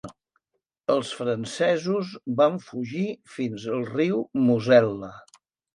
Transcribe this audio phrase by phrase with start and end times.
[0.93, 3.07] Els francesos van fugir
[3.39, 5.17] fins al riu Mosel·la.